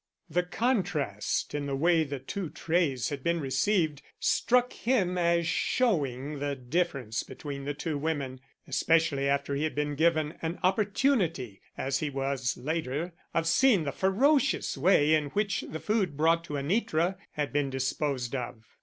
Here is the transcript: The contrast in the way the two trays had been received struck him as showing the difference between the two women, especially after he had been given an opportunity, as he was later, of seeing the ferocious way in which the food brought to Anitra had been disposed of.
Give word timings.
The 0.31 0.41
contrast 0.41 1.53
in 1.53 1.67
the 1.67 1.75
way 1.75 2.03
the 2.03 2.17
two 2.17 2.49
trays 2.49 3.09
had 3.09 3.21
been 3.23 3.39
received 3.39 4.01
struck 4.19 4.73
him 4.73 5.15
as 5.15 5.45
showing 5.45 6.39
the 6.39 6.55
difference 6.55 7.21
between 7.21 7.65
the 7.65 7.75
two 7.75 7.99
women, 7.99 8.39
especially 8.67 9.29
after 9.29 9.53
he 9.53 9.63
had 9.63 9.75
been 9.75 9.93
given 9.93 10.39
an 10.41 10.57
opportunity, 10.63 11.61
as 11.77 11.99
he 11.99 12.09
was 12.09 12.57
later, 12.57 13.13
of 13.35 13.45
seeing 13.45 13.83
the 13.83 13.91
ferocious 13.91 14.75
way 14.75 15.13
in 15.13 15.25
which 15.35 15.65
the 15.69 15.79
food 15.79 16.17
brought 16.17 16.43
to 16.45 16.53
Anitra 16.57 17.17
had 17.33 17.53
been 17.53 17.69
disposed 17.69 18.35
of. 18.35 18.65